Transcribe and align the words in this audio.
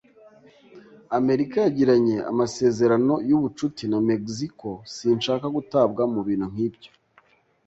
Amerika 1.19 1.57
yagiranye 1.61 2.15
amasezerano 2.31 3.13
yubucuti 3.29 3.83
na 3.91 3.99
Mexico. 4.09 4.67
Sinshaka 4.95 5.45
gutabwa 5.55 6.01
mubintu 6.13 6.45
nkibyo. 6.53 6.91